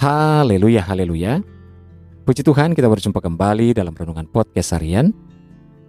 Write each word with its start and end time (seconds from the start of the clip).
Haleluya, 0.00 0.80
haleluya. 0.80 1.44
Puji 2.24 2.40
Tuhan 2.40 2.72
kita 2.72 2.88
berjumpa 2.88 3.20
kembali 3.20 3.76
dalam 3.76 3.92
Renungan 3.92 4.24
Podcast 4.32 4.72
Harian 4.72 5.12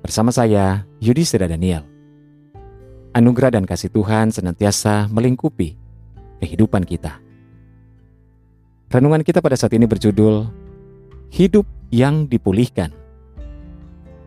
bersama 0.04 0.36
saya 0.36 0.84
Yudi 1.00 1.24
Seda 1.24 1.48
Daniel. 1.48 1.88
Anugerah 3.16 3.56
dan 3.56 3.64
kasih 3.64 3.88
Tuhan 3.88 4.36
senantiasa 4.36 5.08
melingkupi 5.08 5.80
kehidupan 6.44 6.84
kita. 6.84 7.24
Renungan 8.92 9.24
kita 9.24 9.40
pada 9.40 9.56
saat 9.56 9.72
ini 9.80 9.88
berjudul 9.88 10.44
Hidup 11.32 11.64
yang 11.88 12.28
Dipulihkan. 12.28 12.92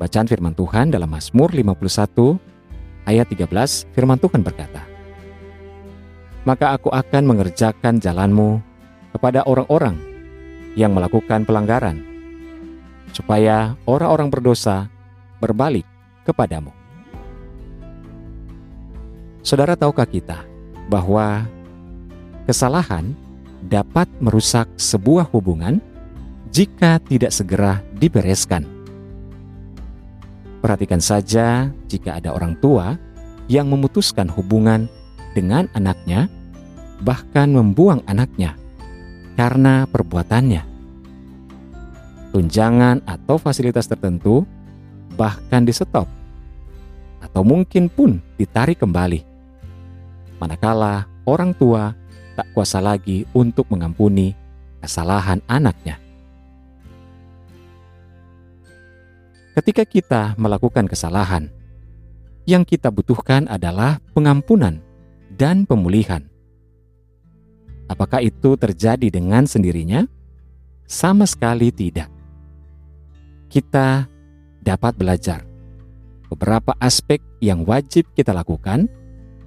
Bacaan 0.01 0.25
firman 0.25 0.57
Tuhan 0.57 0.97
dalam 0.97 1.13
Mazmur 1.13 1.53
51 1.53 2.41
ayat 3.05 3.29
13 3.29 3.93
firman 3.93 4.17
Tuhan 4.17 4.41
berkata, 4.41 4.81
Maka 6.49 6.73
aku 6.73 6.89
akan 6.89 7.37
mengerjakan 7.37 8.01
jalanmu 8.01 8.73
kepada 9.15 9.47
orang-orang 9.47 9.95
yang 10.75 10.91
melakukan 10.91 11.47
pelanggaran, 11.47 12.03
supaya 13.15 13.79
orang-orang 13.87 14.27
berdosa 14.27 14.91
berbalik 15.39 15.87
kepadamu. 16.27 16.75
Saudara, 19.47 19.79
tahukah 19.79 20.09
kita 20.09 20.43
bahwa 20.91 21.47
kesalahan 22.51 23.15
dapat 23.71 24.11
merusak 24.19 24.67
sebuah 24.75 25.31
hubungan 25.31 25.79
jika 26.51 26.99
tidak 27.07 27.31
segera 27.31 27.79
dibereskan? 27.95 28.67
Perhatikan 30.59 30.99
saja 30.99 31.71
jika 31.87 32.19
ada 32.19 32.33
orang 32.33 32.57
tua 32.59 32.97
yang 33.53 33.69
memutuskan 33.69 34.33
hubungan 34.33 34.89
dengan 35.37 35.69
anaknya, 35.77 36.27
bahkan 37.05 37.53
membuang 37.53 38.01
anaknya 38.09 38.57
karena 39.35 39.87
perbuatannya. 39.91 40.63
Tunjangan 42.35 43.07
atau 43.07 43.39
fasilitas 43.39 43.87
tertentu 43.87 44.43
bahkan 45.15 45.63
di 45.63 45.71
stop 45.71 46.11
atau 47.23 47.43
mungkin 47.47 47.87
pun 47.87 48.19
ditarik 48.35 48.83
kembali. 48.83 49.23
Manakala 50.43 51.07
orang 51.25 51.55
tua 51.55 51.95
tak 52.35 52.51
kuasa 52.51 52.83
lagi 52.83 53.23
untuk 53.33 53.71
mengampuni 53.71 54.35
kesalahan 54.83 55.39
anaknya. 55.47 56.03
Ketika 59.55 59.87
kita 59.87 60.35
melakukan 60.35 60.91
kesalahan, 60.91 61.47
yang 62.45 62.67
kita 62.67 62.91
butuhkan 62.91 63.47
adalah 63.47 64.03
pengampunan 64.13 64.83
dan 65.33 65.63
pemulihan. 65.65 66.27
Apakah 67.85 68.25
itu 68.25 68.57
terjadi 68.57 69.13
dengan 69.13 69.45
sendirinya? 69.45 70.09
Sama 70.85 71.29
sekali 71.29 71.69
tidak. 71.73 72.09
Kita 73.49 74.09
dapat 74.65 74.93
belajar 74.97 75.45
beberapa 76.33 76.75
aspek 76.81 77.21
yang 77.39 77.63
wajib 77.63 78.09
kita 78.17 78.33
lakukan 78.35 78.89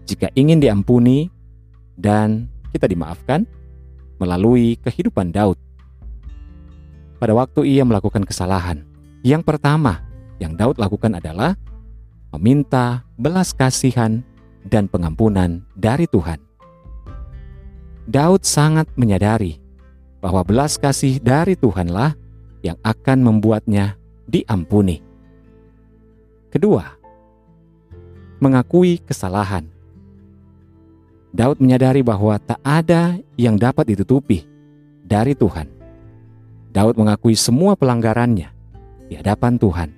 jika 0.08 0.31
ingin 0.38 0.63
diampuni 0.63 1.27
dan 1.99 2.47
kita 2.71 2.88
dimaafkan 2.88 3.43
melalui 4.21 4.80
kehidupan 4.80 5.35
Daud. 5.35 5.59
Pada 7.17 7.33
waktu 7.33 7.65
ia 7.65 7.83
melakukan 7.83 8.23
kesalahan, 8.23 8.85
yang 9.25 9.41
pertama 9.43 10.05
yang 10.38 10.53
Daud 10.55 10.77
lakukan 10.80 11.17
adalah 11.17 11.58
meminta 12.38 13.03
belas 13.17 13.52
kasihan 13.52 14.21
dan 14.63 14.85
pengampunan 14.88 15.65
dari 15.75 16.05
Tuhan. 16.08 16.46
Daud 18.08 18.47
sangat 18.47 18.88
menyadari 18.95 19.59
bahwa 20.23 20.39
belas 20.47 20.80
kasih 20.80 21.19
dari 21.19 21.59
Tuhanlah 21.59 22.16
yang 22.64 22.80
akan 22.80 23.20
membuatnya 23.20 23.99
diampuni. 24.23 25.04
Kedua, 26.48 26.87
mengakui 28.39 29.04
kesalahan. 29.04 29.67
Daud 31.36 31.59
menyadari 31.59 31.99
bahwa 31.99 32.39
tak 32.39 32.64
ada 32.64 33.20
yang 33.36 33.59
dapat 33.59 33.92
ditutupi 33.92 34.48
dari 35.04 35.36
Tuhan. 35.36 35.67
Daud 36.71 36.95
mengakui 36.95 37.36
semua 37.36 37.76
pelanggarannya 37.76 38.48
di 39.11 39.20
hadapan 39.20 39.60
Tuhan. 39.60 39.89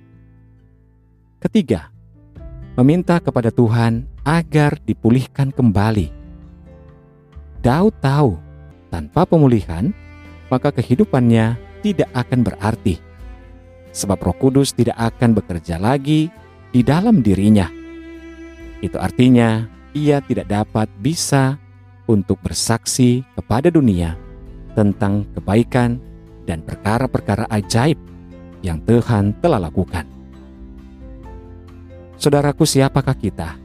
Ketiga, 1.38 1.94
meminta 2.74 3.22
kepada 3.22 3.54
Tuhan 3.54 4.10
agar 4.26 4.82
dipulihkan 4.82 5.54
kembali 5.54 6.19
Daud 7.60 7.92
tahu 8.00 8.40
tanpa 8.88 9.28
pemulihan, 9.28 9.92
maka 10.48 10.72
kehidupannya 10.72 11.60
tidak 11.84 12.08
akan 12.16 12.40
berarti. 12.40 12.96
Sebab 13.92 14.16
Roh 14.16 14.36
Kudus 14.36 14.72
tidak 14.72 14.96
akan 14.96 15.36
bekerja 15.36 15.76
lagi 15.76 16.32
di 16.72 16.80
dalam 16.80 17.20
dirinya. 17.20 17.68
Itu 18.80 18.96
artinya 18.96 19.68
ia 19.92 20.24
tidak 20.24 20.48
dapat 20.48 20.88
bisa 21.04 21.60
untuk 22.08 22.40
bersaksi 22.40 23.20
kepada 23.36 23.68
dunia 23.68 24.16
tentang 24.72 25.28
kebaikan 25.36 26.00
dan 26.48 26.64
perkara-perkara 26.64 27.44
ajaib 27.52 28.00
yang 28.64 28.80
Tuhan 28.88 29.36
telah 29.44 29.60
lakukan. 29.60 30.08
Saudaraku, 32.16 32.64
siapakah 32.64 33.16
kita 33.16 33.56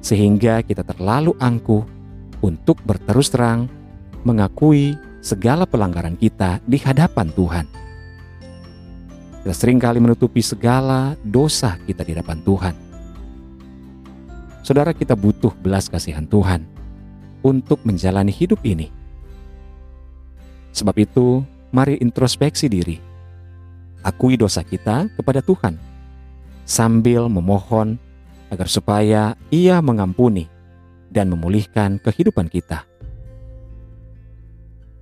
sehingga 0.00 0.64
kita 0.64 0.86
terlalu 0.86 1.34
angkuh 1.36 1.97
untuk 2.42 2.78
berterus 2.86 3.30
terang 3.32 3.66
mengakui 4.22 4.94
segala 5.18 5.66
pelanggaran 5.66 6.14
kita 6.14 6.62
di 6.64 6.78
hadapan 6.78 7.28
Tuhan. 7.34 7.66
Kita 9.42 9.54
sering 9.54 9.80
kali 9.80 9.98
menutupi 10.02 10.42
segala 10.42 11.16
dosa 11.24 11.78
kita 11.86 12.04
di 12.04 12.12
hadapan 12.12 12.38
Tuhan. 12.42 12.74
Saudara 14.60 14.92
kita 14.92 15.16
butuh 15.16 15.54
belas 15.56 15.88
kasihan 15.88 16.28
Tuhan 16.28 16.66
untuk 17.40 17.80
menjalani 17.86 18.34
hidup 18.34 18.60
ini. 18.66 18.92
Sebab 20.76 20.94
itu, 21.00 21.40
mari 21.72 21.96
introspeksi 21.98 22.68
diri. 22.68 23.00
Akui 24.04 24.36
dosa 24.38 24.62
kita 24.62 25.10
kepada 25.16 25.42
Tuhan 25.42 25.80
sambil 26.68 27.26
memohon 27.26 27.96
agar 28.52 28.68
supaya 28.68 29.34
Ia 29.48 29.80
mengampuni 29.80 30.46
dan 31.08 31.32
memulihkan 31.32 32.00
kehidupan 32.00 32.48
kita. 32.48 32.84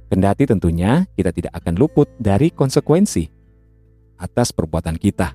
Kendati 0.06 0.47
tentunya 0.47 1.03
kita 1.19 1.34
tidak 1.34 1.53
akan 1.59 1.75
luput 1.75 2.06
dari 2.17 2.55
konsekuensi 2.55 3.27
atas 4.22 4.55
perbuatan 4.55 4.94
kita. 4.97 5.34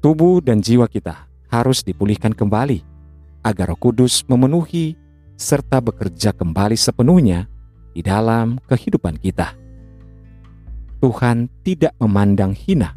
Tubuh 0.00 0.40
dan 0.40 0.64
jiwa 0.64 0.88
kita 0.88 1.28
harus 1.52 1.84
dipulihkan 1.84 2.32
kembali 2.32 2.80
agar 3.44 3.70
Roh 3.70 3.78
Kudus 3.78 4.24
memenuhi 4.26 4.96
serta 5.36 5.78
bekerja 5.84 6.32
kembali 6.32 6.74
sepenuhnya 6.74 7.46
di 7.92 8.00
dalam 8.00 8.56
kehidupan 8.66 9.20
kita. 9.20 9.54
Tuhan 11.02 11.50
tidak 11.66 11.92
memandang 12.00 12.56
hina 12.56 12.94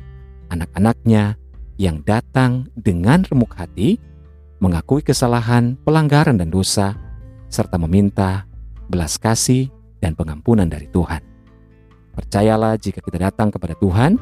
anak-anaknya 0.53 1.35
yang 1.75 1.99
datang 2.05 2.71
dengan 2.77 3.25
remuk 3.27 3.57
hati 3.57 3.99
mengakui 4.65 5.05
kesalahan, 5.05 5.77
pelanggaran, 5.85 6.41
dan 6.41 6.49
dosa, 6.49 6.97
serta 7.53 7.77
meminta 7.77 8.49
belas 8.89 9.21
kasih 9.21 9.69
dan 10.01 10.17
pengampunan 10.17 10.65
dari 10.65 10.89
Tuhan. 10.89 11.21
Percayalah, 12.17 12.73
jika 12.81 13.05
kita 13.05 13.29
datang 13.29 13.53
kepada 13.53 13.77
Tuhan 13.77 14.17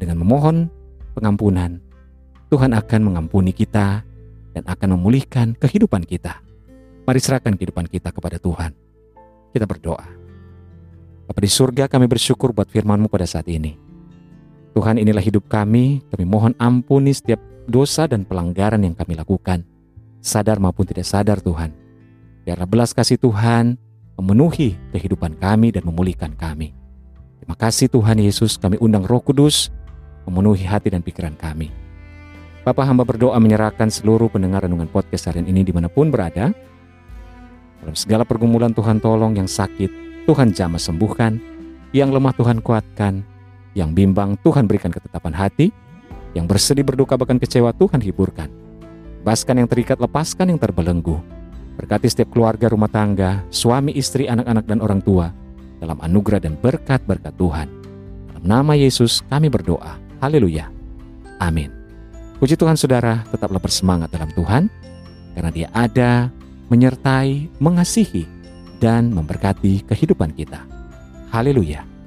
dengan 0.00 0.16
memohon 0.24 0.72
pengampunan, 1.12 1.84
Tuhan 2.48 2.72
akan 2.72 3.00
mengampuni 3.04 3.52
kita 3.52 4.00
dan 4.56 4.64
akan 4.64 4.96
memulihkan 4.96 5.52
kehidupan 5.60 6.08
kita. 6.08 6.40
Mari 7.04 7.20
serahkan 7.20 7.56
kehidupan 7.56 7.88
kita 7.92 8.08
kepada 8.08 8.40
Tuhan. 8.40 8.72
Kita 9.52 9.64
berdoa. 9.68 10.04
Bapa 11.28 11.40
di 11.44 11.50
surga 11.52 11.92
kami 11.92 12.08
bersyukur 12.08 12.56
buat 12.56 12.72
firman-Mu 12.72 13.12
pada 13.12 13.28
saat 13.28 13.44
ini. 13.52 13.76
Tuhan 14.72 14.96
inilah 14.96 15.20
hidup 15.20 15.44
kami, 15.50 16.00
kami 16.08 16.24
mohon 16.24 16.56
ampuni 16.56 17.12
setiap 17.12 17.40
dosa 17.68 18.08
dan 18.08 18.24
pelanggaran 18.24 18.80
yang 18.80 18.96
kami 18.96 19.14
lakukan, 19.14 19.62
sadar 20.24 20.56
maupun 20.58 20.88
tidak 20.88 21.04
sadar 21.04 21.38
Tuhan. 21.38 21.70
Biarlah 22.48 22.64
belas 22.64 22.96
kasih 22.96 23.20
Tuhan 23.20 23.76
memenuhi 24.16 24.74
kehidupan 24.96 25.36
kami 25.36 25.70
dan 25.70 25.84
memulihkan 25.84 26.32
kami. 26.34 26.72
Terima 27.38 27.54
kasih 27.54 27.92
Tuhan 27.92 28.18
Yesus, 28.18 28.56
kami 28.56 28.80
undang 28.80 29.04
roh 29.04 29.20
kudus 29.20 29.68
memenuhi 30.26 30.64
hati 30.64 30.88
dan 30.92 31.04
pikiran 31.04 31.36
kami. 31.36 31.70
Bapak 32.64 32.84
hamba 32.84 33.06
berdoa 33.06 33.36
menyerahkan 33.40 33.88
seluruh 33.88 34.28
pendengar 34.28 34.68
renungan 34.68 34.90
podcast 34.92 35.32
hari 35.32 35.40
ini 35.44 35.64
di 35.64 35.72
mana 35.72 35.88
pun 35.88 36.12
berada. 36.12 36.52
Dalam 37.80 37.96
segala 37.96 38.28
pergumulan 38.28 38.74
Tuhan 38.76 39.00
tolong 39.00 39.38
yang 39.38 39.48
sakit, 39.48 39.88
Tuhan 40.28 40.52
jamah 40.52 40.76
sembuhkan, 40.76 41.40
yang 41.96 42.12
lemah 42.12 42.36
Tuhan 42.36 42.60
kuatkan, 42.60 43.24
yang 43.72 43.96
bimbang 43.96 44.36
Tuhan 44.44 44.68
berikan 44.68 44.92
ketetapan 44.92 45.32
hati, 45.32 45.72
yang 46.38 46.46
bersedih 46.46 46.86
berduka 46.86 47.18
bahkan 47.18 47.36
kecewa 47.42 47.74
Tuhan 47.74 47.98
hiburkan. 47.98 48.46
Baskan 49.26 49.58
yang 49.58 49.68
terikat, 49.68 49.98
lepaskan 49.98 50.54
yang 50.54 50.60
terbelenggu. 50.62 51.18
Berkati 51.74 52.06
setiap 52.06 52.30
keluarga 52.30 52.70
rumah 52.70 52.90
tangga, 52.90 53.42
suami, 53.50 53.90
istri, 53.98 54.30
anak-anak, 54.30 54.64
dan 54.66 54.78
orang 54.78 55.02
tua 55.02 55.34
dalam 55.82 55.98
anugerah 55.98 56.42
dan 56.42 56.54
berkat-berkat 56.58 57.34
Tuhan. 57.34 57.68
Dalam 58.30 58.44
nama 58.46 58.72
Yesus 58.78 59.22
kami 59.26 59.50
berdoa. 59.50 59.98
Haleluya. 60.22 60.70
Amin. 61.42 61.70
Puji 62.38 62.54
Tuhan 62.54 62.78
saudara, 62.78 63.26
tetaplah 63.34 63.58
bersemangat 63.58 64.14
dalam 64.14 64.30
Tuhan, 64.34 64.70
karena 65.34 65.50
dia 65.50 65.68
ada, 65.74 66.30
menyertai, 66.70 67.50
mengasihi, 67.58 68.26
dan 68.78 69.10
memberkati 69.10 69.86
kehidupan 69.86 70.34
kita. 70.34 70.62
Haleluya. 71.34 71.97